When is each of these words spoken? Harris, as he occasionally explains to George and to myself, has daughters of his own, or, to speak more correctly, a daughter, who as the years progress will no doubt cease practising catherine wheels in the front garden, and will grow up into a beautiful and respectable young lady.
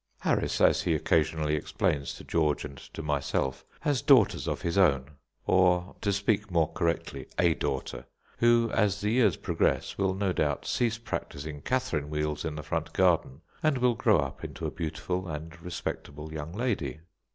Harris, 0.21 0.59
as 0.59 0.81
he 0.81 0.95
occasionally 0.95 1.53
explains 1.55 2.15
to 2.15 2.23
George 2.23 2.65
and 2.65 2.75
to 2.75 3.03
myself, 3.03 3.63
has 3.81 4.01
daughters 4.01 4.47
of 4.47 4.63
his 4.63 4.75
own, 4.75 5.11
or, 5.45 5.95
to 6.01 6.11
speak 6.11 6.49
more 6.49 6.73
correctly, 6.73 7.27
a 7.37 7.53
daughter, 7.53 8.07
who 8.39 8.71
as 8.73 8.99
the 9.01 9.11
years 9.11 9.35
progress 9.37 9.99
will 9.99 10.15
no 10.15 10.33
doubt 10.33 10.65
cease 10.65 10.97
practising 10.97 11.61
catherine 11.61 12.09
wheels 12.09 12.43
in 12.43 12.55
the 12.55 12.63
front 12.63 12.91
garden, 12.93 13.41
and 13.61 13.77
will 13.77 13.93
grow 13.93 14.17
up 14.17 14.43
into 14.43 14.65
a 14.65 14.71
beautiful 14.71 15.27
and 15.27 15.61
respectable 15.61 16.33
young 16.33 16.51
lady. 16.51 17.01